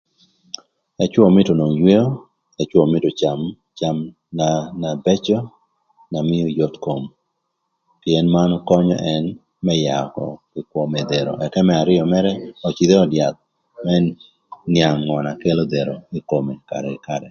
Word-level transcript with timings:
Ëcwö 1.03 1.23
mïtö 1.35 1.51
onwong 1.53 1.75
yweo, 1.83 2.05
ëcwö 2.61 2.81
mïtö 2.93 3.07
öcam 3.11 3.39
cem 3.77 3.97
na 4.81 4.89
bëcö 5.03 5.37
na 6.11 6.19
mïö 6.29 6.45
yot 6.57 6.75
kom, 6.85 7.01
pïën 8.01 8.25
manu 8.33 8.55
könyö 8.69 8.95
ën 9.13 9.23
më 9.65 9.73
yaa 9.85 10.03
ökö 10.59 10.81
më 10.93 11.01
dhero. 11.09 11.33
Ëka 11.45 11.59
më 11.67 11.73
arïö 11.81 12.03
mërë, 12.13 12.31
öcïdh 12.67 12.93
ï 12.95 12.99
öd 13.03 13.11
yath 13.19 13.39
më 13.85 13.95
nïang 14.73 14.99
ngö 15.05 15.17
na 15.25 15.31
kelo 15.41 15.63
dhero 15.73 15.95
ï 16.17 16.19
kome 16.29 16.53
karë 16.69 16.89
kï 16.93 17.01
karë. 17.07 17.19